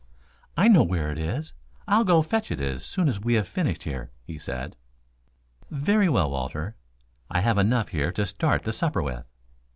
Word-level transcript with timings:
"I 0.57 0.67
know 0.67 0.81
where 0.81 1.11
it 1.11 1.19
is. 1.19 1.53
I'll 1.87 2.03
go 2.03 2.23
fetch 2.23 2.49
it 2.49 2.59
as 2.59 2.83
soon 2.83 3.07
as 3.07 3.19
we 3.19 3.35
have 3.35 3.47
finished 3.47 3.83
here," 3.83 4.09
he 4.23 4.39
said. 4.39 4.75
"Very 5.69 6.09
well, 6.09 6.31
Walter. 6.31 6.75
I 7.29 7.41
have 7.41 7.59
enough 7.59 7.89
here 7.89 8.11
to 8.13 8.25
start 8.25 8.63
the 8.63 8.73
supper 8.73 9.03
with." 9.03 9.27